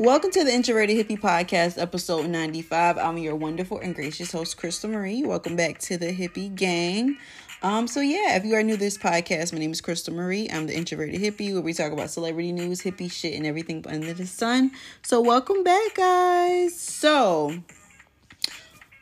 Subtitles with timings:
[0.00, 2.96] Welcome to the Introverted Hippie Podcast, episode 95.
[2.96, 5.22] I'm your wonderful and gracious host, Crystal Marie.
[5.24, 7.18] Welcome back to the Hippie Gang.
[7.62, 10.48] Um, so yeah, if you are new to this podcast, my name is Crystal Marie.
[10.50, 14.14] I'm the introverted hippie where we talk about celebrity news, hippie shit, and everything under
[14.14, 14.70] the sun.
[15.02, 16.80] So welcome back, guys.
[16.80, 17.62] So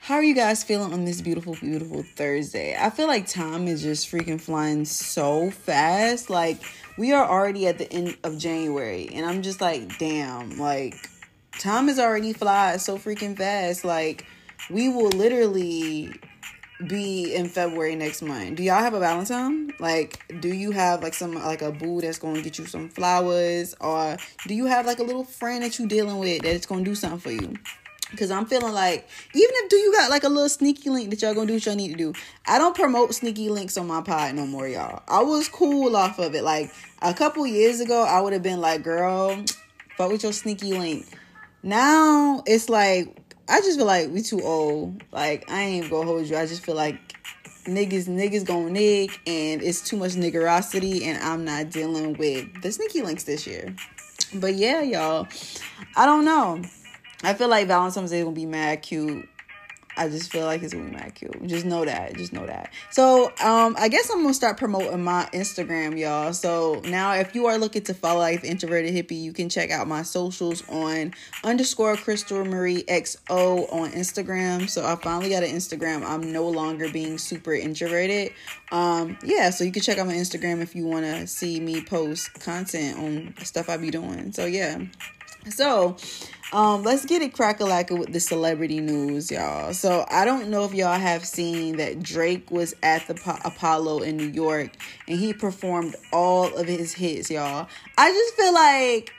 [0.09, 2.75] how are you guys feeling on this beautiful, beautiful Thursday?
[2.75, 6.30] I feel like time is just freaking flying so fast.
[6.30, 6.62] Like
[6.96, 10.94] we are already at the end of January, and I'm just like, damn, like
[11.58, 13.84] time is already flying so freaking fast.
[13.84, 14.25] Like
[14.71, 16.18] we will literally
[16.86, 18.56] be in February next month.
[18.56, 19.75] Do y'all have a Valentine?
[19.79, 23.75] Like, do you have like some like a boo that's gonna get you some flowers,
[23.79, 26.95] or do you have like a little friend that you're dealing with that's gonna do
[26.95, 27.53] something for you?
[28.17, 31.21] Cause I'm feeling like even if do you got like a little sneaky link that
[31.21, 32.14] y'all gonna do what y'all need to do.
[32.47, 35.03] I don't promote sneaky links on my pod no more, y'all.
[35.08, 36.42] I was cool off of it.
[36.42, 36.72] Like
[37.03, 39.44] a couple years ago, I would have been like, girl,
[39.97, 41.06] fuck with your sneaky link.
[41.62, 43.14] Now it's like
[43.47, 45.03] I just feel like we too old.
[45.12, 46.36] Like I ain't gonna hold you.
[46.36, 46.98] I just feel like
[47.64, 52.73] niggas niggas gonna nig and it's too much niggerosity and I'm not dealing with the
[52.73, 53.75] sneaky links this year.
[54.34, 55.29] But yeah, y'all.
[55.97, 56.62] I don't know.
[57.22, 59.28] I feel like Valentine's Day is gonna be mad cute
[59.98, 61.47] I just feel like it's gonna be mad cute.
[61.47, 62.16] Just know that.
[62.16, 62.72] Just know that.
[62.91, 66.33] So um I guess I'm gonna start promoting my Instagram, y'all.
[66.33, 69.89] So now if you are looking to follow Life Introverted Hippie, you can check out
[69.89, 74.70] my socials on underscore Crystal Marie XO on Instagram.
[74.70, 76.05] So I finally got an Instagram.
[76.05, 78.33] I'm no longer being super introverted.
[78.70, 82.33] Um yeah, so you can check out my Instagram if you wanna see me post
[82.34, 84.33] content on stuff I be doing.
[84.33, 84.78] So yeah.
[85.50, 85.97] So
[86.53, 89.75] um, let's get it crack a with the celebrity news, y'all.
[89.75, 94.00] So I don't know if y'all have seen that Drake was at the po- Apollo
[94.00, 94.70] in New York
[95.06, 97.69] and he performed all of his hits, y'all.
[97.98, 99.12] I just feel like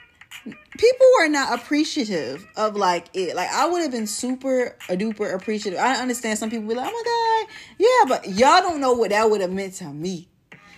[0.78, 3.36] people were not appreciative of like it.
[3.36, 5.78] Like I would have been super a duper appreciative.
[5.78, 9.10] I understand some people be like, oh my god, yeah, but y'all don't know what
[9.10, 10.29] that would have meant to me.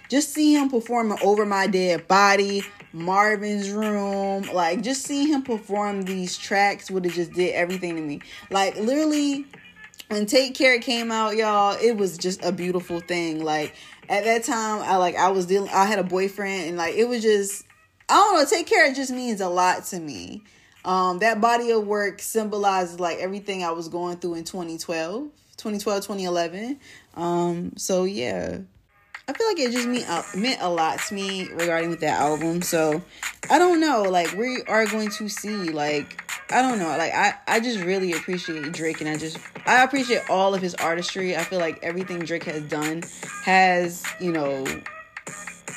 [0.08, 4.42] Just see him performing over my dead body, Marvin's Room.
[4.52, 8.20] Like just seeing him perform these tracks would have just did everything to me.
[8.50, 9.46] Like literally
[10.08, 13.42] when Take Care came out, y'all, it was just a beautiful thing.
[13.42, 13.74] Like
[14.08, 17.08] at that time, I like I was dealing I had a boyfriend and like it
[17.08, 17.64] was just
[18.08, 20.42] I don't know, Take Care just means a lot to me.
[20.84, 26.02] Um that body of work symbolizes like everything I was going through in 2012, 2012,
[26.02, 26.78] 2011.
[27.14, 28.58] Um so yeah.
[29.28, 32.20] I feel like it just mean, uh, meant a lot to me regarding with that
[32.20, 32.60] album.
[32.60, 33.02] So
[33.50, 34.02] I don't know.
[34.02, 35.70] Like we are going to see.
[35.70, 36.88] Like I don't know.
[36.88, 40.74] Like I I just really appreciate Drake, and I just I appreciate all of his
[40.76, 41.36] artistry.
[41.36, 43.02] I feel like everything Drake has done
[43.44, 44.64] has you know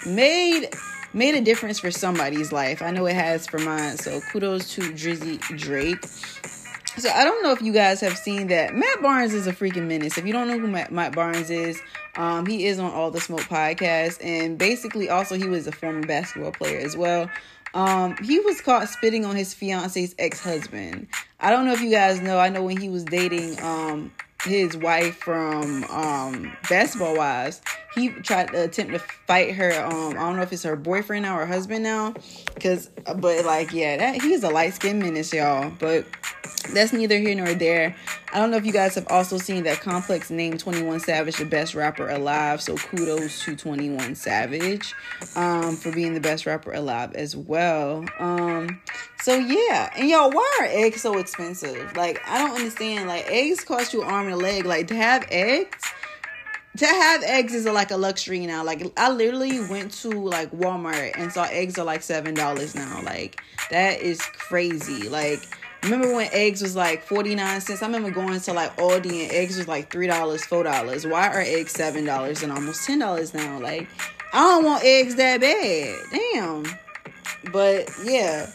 [0.07, 0.69] made
[1.13, 2.81] made a difference for somebody's life.
[2.81, 3.97] I know it has for mine.
[3.97, 6.03] So kudos to Drizzy Drake.
[6.97, 9.87] So I don't know if you guys have seen that Matt Barnes is a freaking
[9.87, 10.17] menace.
[10.17, 11.81] If you don't know who Matt, Matt Barnes is,
[12.17, 16.05] um, he is on All the Smoke podcast, and basically also he was a former
[16.05, 17.29] basketball player as well.
[17.73, 21.07] Um, he was caught spitting on his fiance's ex husband.
[21.39, 22.39] I don't know if you guys know.
[22.39, 24.11] I know when he was dating um
[24.45, 27.61] his wife from um Basketball Wives,
[27.93, 29.71] he tried to attempt to fight her.
[29.73, 32.13] Um, I don't know if it's her boyfriend now or husband now,
[32.53, 35.71] because but like yeah, that he's a light skinned menace, y'all.
[35.77, 36.05] But
[36.73, 37.95] that's neither here nor there.
[38.33, 41.45] I don't know if you guys have also seen that Complex named 21 Savage the
[41.45, 42.61] best rapper alive.
[42.61, 44.93] So kudos to 21 Savage
[45.35, 48.05] um, for being the best rapper alive as well.
[48.19, 48.81] Um,
[49.21, 51.95] so yeah, and y'all, why are eggs so expensive?
[51.95, 53.07] Like I don't understand.
[53.07, 54.65] Like eggs cost you an arm and a leg.
[54.65, 55.77] Like to have eggs
[56.77, 58.63] to have eggs is like a luxury now.
[58.63, 63.01] Like I literally went to like Walmart and saw eggs are like seven dollars now.
[63.03, 63.41] Like
[63.71, 65.07] that is crazy.
[65.07, 65.39] Like
[65.85, 67.81] remember when eggs was like 49 cents?
[67.81, 71.05] I remember going to like Aldi and eggs was like three dollars, four dollars.
[71.05, 73.59] Why are eggs seven dollars and almost ten dollars now?
[73.59, 73.87] Like
[74.33, 75.95] I don't want eggs that bad.
[76.11, 76.65] Damn.
[77.51, 78.47] But yeah.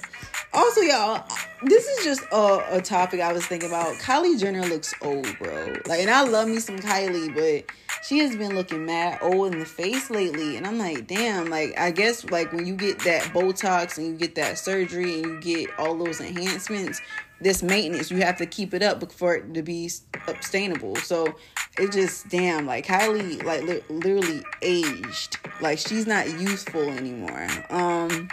[0.52, 1.24] Also, y'all,
[1.62, 3.94] this is just a, a topic I was thinking about.
[3.96, 5.74] Kylie Jenner looks old, bro.
[5.86, 9.60] Like, and I love me some Kylie, but she has been looking mad old in
[9.60, 10.56] the face lately.
[10.56, 14.14] And I'm like, damn, like, I guess, like, when you get that Botox and you
[14.14, 17.00] get that surgery and you get all those enhancements,
[17.40, 20.96] this maintenance, you have to keep it up for it to be sustainable.
[20.96, 21.34] So
[21.78, 25.38] it just, damn, like, Kylie, like, li- literally aged.
[25.60, 27.48] Like, she's not youthful anymore.
[27.70, 28.28] Um,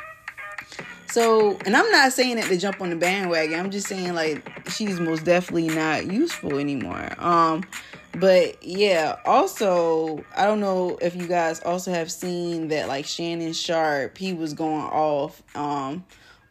[1.09, 3.59] so, and I'm not saying that to jump on the bandwagon.
[3.59, 7.09] I'm just saying like she's most definitely not useful anymore.
[7.17, 7.63] Um,
[8.19, 13.53] but yeah, also, I don't know if you guys also have seen that like Shannon
[13.53, 16.05] Sharpe, he was going off um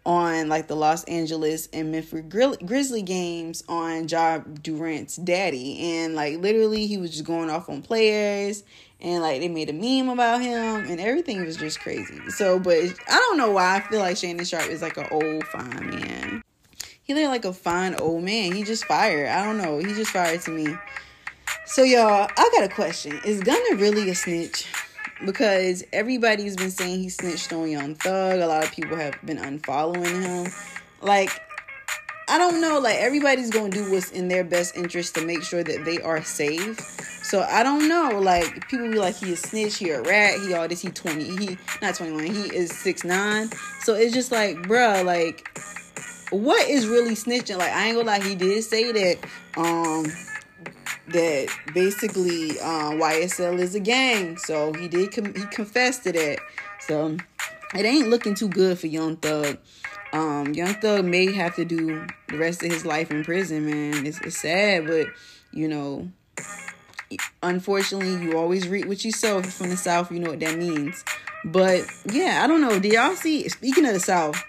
[0.06, 5.78] on like the Los Angeles and Memphis Grizzly games on Ja Morant's daddy.
[5.80, 8.62] And like literally he was just going off on players
[9.00, 12.20] and like they made a meme about him and everything was just crazy.
[12.30, 12.78] So but
[13.08, 16.42] I don't know why I feel like Shannon Sharpe is like an old fine man.
[17.02, 18.52] He looked like a fine old man.
[18.52, 19.28] He just fired.
[19.28, 19.78] I don't know.
[19.78, 20.76] He just fired to me.
[21.66, 23.20] So y'all, I got a question.
[23.24, 24.66] Is Gunna really a snitch?
[25.24, 28.40] because everybody's been saying he snitched on Young Thug.
[28.40, 30.52] A lot of people have been unfollowing him.
[31.00, 31.30] Like,
[32.28, 32.78] I don't know.
[32.78, 36.00] Like, everybody's going to do what's in their best interest to make sure that they
[36.00, 36.78] are safe.
[37.22, 38.18] So I don't know.
[38.20, 41.36] Like, people be like, he is snitch, he a rat, he all this, he 20,
[41.38, 43.50] he, not 21, he is six nine.
[43.80, 45.48] So it's just like, bruh, like,
[46.30, 47.58] what is really snitching?
[47.58, 50.06] Like, I ain't gonna lie, he did say that, um,
[51.08, 54.36] that basically uh, YSL is a gang.
[54.38, 56.38] So he did com- he confessed to that.
[56.80, 57.16] So
[57.74, 59.58] it ain't looking too good for Young Thug.
[60.12, 64.06] Um, Young Thug may have to do the rest of his life in prison, man.
[64.06, 65.06] It's, it's sad, but
[65.52, 66.08] you know,
[67.42, 69.42] unfortunately, you always reap what you sow.
[69.42, 71.04] from the South, you know what that means.
[71.44, 72.78] But yeah, I don't know.
[72.78, 73.48] Do y'all see?
[73.48, 74.42] Speaking of the South,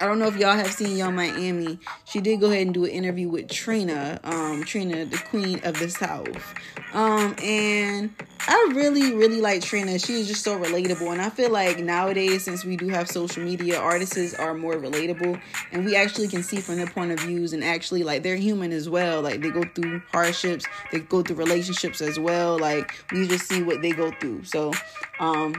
[0.00, 1.78] I don't know if y'all have seen Yung Miami.
[2.04, 5.78] She did go ahead and do an interview with Trina, um, Trina, the queen of
[5.78, 6.54] the South.
[6.92, 9.98] Um, and I really, really like Trina.
[9.98, 11.10] She is just so relatable.
[11.12, 15.40] And I feel like nowadays, since we do have social media, artists are more relatable.
[15.72, 18.72] And we actually can see from their point of views and actually like they're human
[18.72, 19.22] as well.
[19.22, 22.58] Like they go through hardships, they go through relationships as well.
[22.58, 24.44] Like we just see what they go through.
[24.44, 24.72] So
[25.20, 25.54] um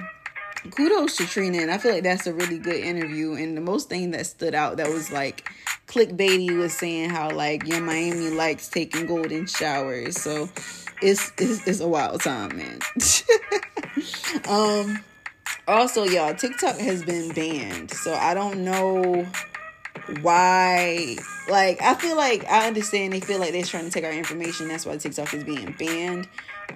[0.72, 3.34] kudos to Trina, and I feel like that's a really good interview.
[3.34, 5.50] And the most thing that stood out that was like
[5.88, 10.22] clickbaity was saying how like Yung Miami likes taking golden showers.
[10.22, 10.50] So
[11.02, 12.80] it's it's, it's a wild time, man.
[14.50, 15.04] um.
[15.68, 19.26] Also, y'all, TikTok has been banned, so I don't know
[20.22, 21.16] why
[21.50, 24.68] like i feel like i understand they feel like they're trying to take our information
[24.68, 26.28] that's why tiktok is being banned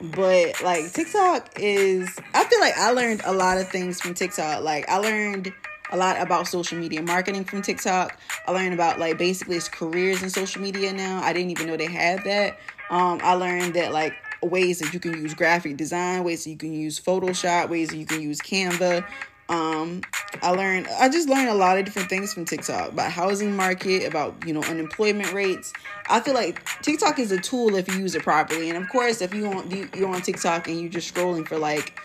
[0.02, 4.64] but like TikTok is I feel like I learned a lot of things from TikTok.
[4.64, 5.54] Like I learned
[5.92, 8.18] a lot about social media marketing from TikTok.
[8.48, 11.22] I learned about like basically its careers in social media now.
[11.24, 12.60] I didn't even know they had that.
[12.90, 16.58] Um I learned that like ways that you can use graphic design, ways that you
[16.58, 19.06] can use Photoshop, ways that you can use Canva,
[19.50, 20.02] um,
[20.42, 24.06] I learned I just learned a lot of different things from TikTok about housing market,
[24.06, 25.74] about you know unemployment rates.
[26.08, 29.22] I feel like TikTok is a tool if you use it properly, and of course,
[29.22, 32.00] if you want you, you're on TikTok and you're just scrolling for like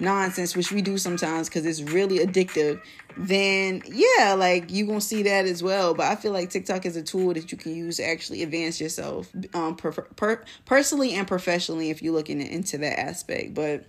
[0.00, 2.80] nonsense, which we do sometimes because it's really addictive,
[3.16, 5.94] then yeah, like you gonna see that as well.
[5.94, 8.80] But I feel like TikTok is a tool that you can use to actually advance
[8.80, 13.54] yourself, um, per, per, personally and professionally if you're looking into that aspect.
[13.54, 13.84] But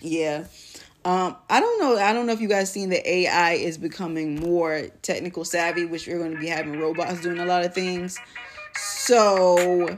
[0.00, 0.44] yeah.
[1.08, 1.96] Um, I don't know.
[1.96, 6.06] I don't know if you guys seen that AI is becoming more technical savvy, which
[6.06, 8.18] we're going to be having robots doing a lot of things.
[8.76, 9.96] So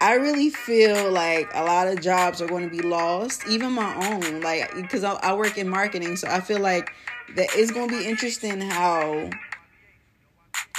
[0.00, 3.94] I really feel like a lot of jobs are going to be lost, even my
[4.10, 4.40] own.
[4.40, 6.92] Like because I, I work in marketing, so I feel like
[7.36, 9.30] that it's going to be interesting how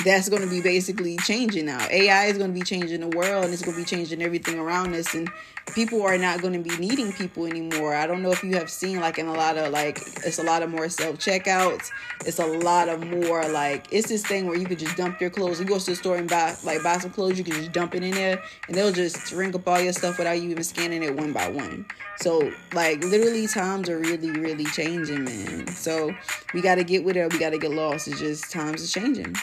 [0.03, 1.87] that's going to be basically changing now.
[1.89, 4.57] AI is going to be changing the world and it's going to be changing everything
[4.57, 5.29] around us and
[5.75, 7.95] people are not going to be needing people anymore.
[7.95, 10.43] I don't know if you have seen like in a lot of like it's a
[10.43, 11.89] lot of more self checkouts.
[12.25, 15.29] It's a lot of more like it's this thing where you could just dump your
[15.29, 15.59] clothes.
[15.59, 17.93] You go to the store and buy like buy some clothes, you can just dump
[17.93, 21.03] it in there and they'll just ring up all your stuff without you even scanning
[21.03, 21.85] it one by one.
[22.17, 25.67] So like literally times are really really changing, man.
[25.67, 26.13] So
[26.53, 27.31] we got to get with it.
[27.31, 28.07] We got to get lost.
[28.07, 29.35] It's just times is changing.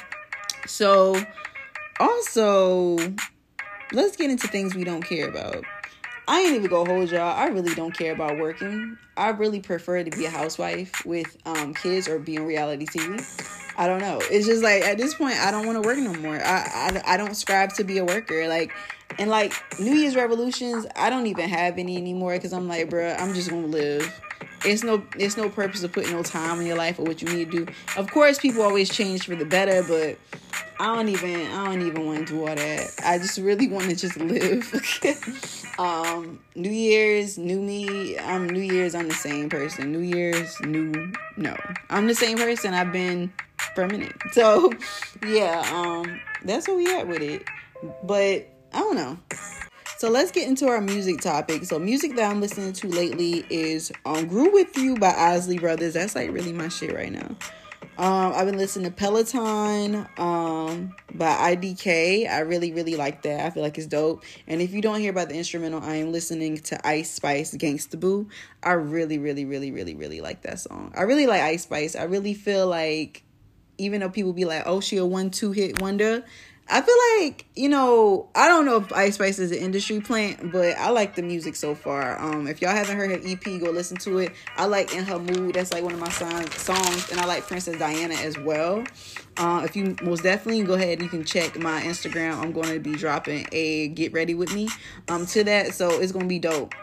[0.67, 1.21] So,
[1.99, 2.97] also,
[3.93, 5.64] let's get into things we don't care about.
[6.29, 7.37] I ain't even gonna hold y'all.
[7.37, 8.97] I really don't care about working.
[9.17, 13.21] I really prefer to be a housewife with um, kids or be on reality TV.
[13.76, 14.21] I don't know.
[14.31, 16.37] It's just like at this point, I don't want to work no more.
[16.37, 18.47] I, I I don't strive to be a worker.
[18.47, 18.73] Like
[19.19, 23.19] and like New Year's revolutions, I don't even have any anymore because I'm like, bruh,
[23.19, 24.21] I'm just gonna live.
[24.64, 27.29] It's no it's no purpose of putting no time in your life or what you
[27.29, 27.73] need to do.
[27.97, 30.17] Of course, people always change for the better, but
[30.81, 32.91] I don't even I don't even want to do all that.
[33.05, 35.75] I just really want to just live.
[35.79, 38.19] um, New Year's, new me.
[38.19, 39.93] I'm New Year's, I'm the same person.
[39.93, 41.55] New Year's, new no,
[41.91, 43.31] I'm the same person I've been
[43.77, 44.17] minute.
[44.33, 44.73] So
[45.27, 47.45] yeah, um, that's where we at with it.
[48.05, 49.19] But I don't know.
[49.99, 51.65] So let's get into our music topic.
[51.65, 55.93] So music that I'm listening to lately is um Groove With You by Isley Brothers.
[55.93, 57.37] That's like really my shit right now.
[58.00, 62.26] Um, I've been listening to Peloton um, by IDK.
[62.30, 63.45] I really, really like that.
[63.45, 64.25] I feel like it's dope.
[64.47, 68.00] And if you don't hear about the instrumental, I am listening to Ice Spice Gangsta
[68.00, 68.26] Boo.
[68.62, 70.95] I really, really, really, really, really like that song.
[70.97, 71.95] I really like Ice Spice.
[71.95, 73.23] I really feel like
[73.76, 76.25] even though people be like, "Oh, she a one two hit wonder,"
[76.73, 80.53] I feel like you know I don't know if Ice Spice is an industry plant,
[80.53, 82.19] but I like the music so far.
[82.21, 84.33] Um, if y'all haven't heard her EP, go listen to it.
[84.57, 85.55] I like In Ha Mood.
[85.55, 88.85] That's like one of my songs, songs, and I like Princess Diana as well.
[89.37, 92.39] Uh, if you most definitely go ahead, you can check my Instagram.
[92.39, 94.69] I'm going to be dropping a Get Ready with Me
[95.09, 96.75] um to that, so it's gonna be dope.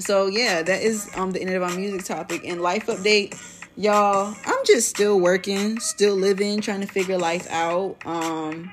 [0.00, 3.40] So yeah, that is um the end of our music topic and life update.
[3.76, 7.96] Y'all, I'm just still working, still living, trying to figure life out.
[8.04, 8.72] Um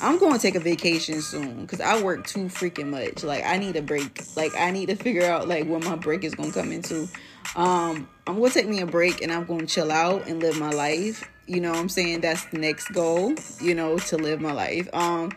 [0.00, 3.24] I'm going to take a vacation soon because I work too freaking much.
[3.24, 4.22] Like I need a break.
[4.36, 7.08] Like I need to figure out like when my break is gonna come into.
[7.56, 10.70] Um, I'm gonna take me a break and I'm gonna chill out and live my
[10.70, 11.28] life.
[11.46, 12.20] You know what I'm saying?
[12.20, 14.88] That's the next goal, you know, to live my life.
[14.92, 15.32] Um,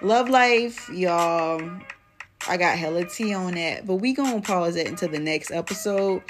[0.00, 1.62] love life, y'all.
[2.48, 6.22] I got hella tea on that, but we gonna pause it until the next episode.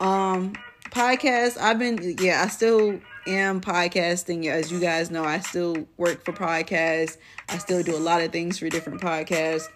[0.00, 0.54] Um,
[0.90, 1.58] podcast.
[1.58, 4.46] I've been yeah, I still am podcasting.
[4.46, 7.16] As you guys know, I still work for podcasts.
[7.48, 9.68] I still do a lot of things for different podcasts.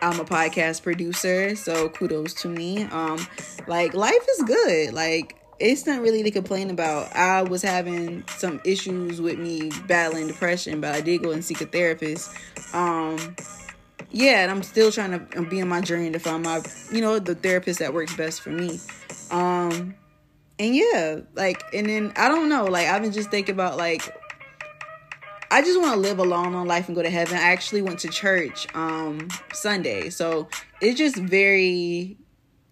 [0.00, 2.84] I'm a podcast producer, so kudos to me.
[2.84, 3.24] Um,
[3.66, 4.94] like life is good.
[4.94, 7.14] Like it's not really to complain about.
[7.14, 11.60] I was having some issues with me battling depression, but I did go and seek
[11.60, 12.30] a therapist.
[12.74, 13.36] Um,
[14.10, 17.18] yeah, and I'm still trying to be on my journey to find my, you know,
[17.18, 18.80] the therapist that works best for me.
[19.30, 19.94] Um,
[20.62, 24.02] and yeah, like, and then I don't know, like, I've been just thinking about like,
[25.50, 27.36] I just want to live a long, long life and go to heaven.
[27.36, 30.48] I actually went to church um Sunday, so
[30.80, 32.16] it's just very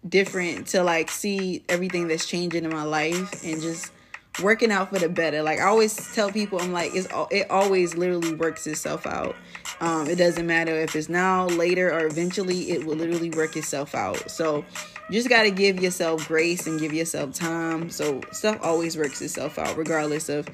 [0.07, 3.91] different to like see everything that's changing in my life and just
[4.39, 5.43] working out for the better.
[5.43, 9.35] Like I always tell people, I'm like, it's it always literally works itself out.
[9.79, 12.71] Um, it doesn't matter if it's now, later, or eventually.
[12.71, 14.29] It will literally work itself out.
[14.29, 14.63] So
[15.09, 17.89] you just got to give yourself grace and give yourself time.
[17.89, 20.47] So stuff always works itself out, regardless of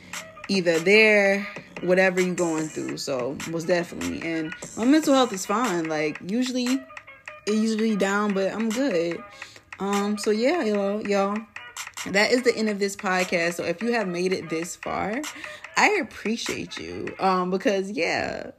[0.48, 1.48] either there,
[1.82, 2.98] whatever you're going through.
[2.98, 4.22] So most definitely.
[4.22, 5.88] And my mental health is fine.
[5.88, 6.82] Like usually,
[7.46, 9.22] it usually down, but I'm good.
[9.80, 10.18] Um.
[10.18, 11.38] So yeah, y'all, y'all.
[12.06, 13.56] That is the end of this podcast.
[13.56, 15.22] So if you have made it this far,
[15.76, 17.16] I appreciate you.
[17.20, 17.50] Um.
[17.50, 18.52] Because yeah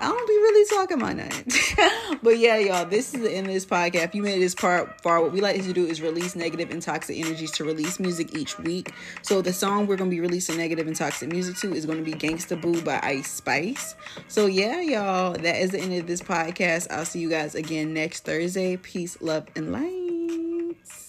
[0.00, 2.18] I don't be really talking about nothing.
[2.22, 4.04] but yeah, y'all, this is the end of this podcast.
[4.04, 6.70] If you made it this part far, what we like to do is release negative
[6.70, 8.92] and toxic energies to release music each week.
[9.22, 12.12] So the song we're gonna be releasing negative and toxic music to is gonna be
[12.12, 13.94] Gangsta Boo by Ice Spice.
[14.26, 16.90] So yeah, y'all, that is the end of this podcast.
[16.90, 18.76] I'll see you guys again next Thursday.
[18.76, 21.03] Peace, love, and light.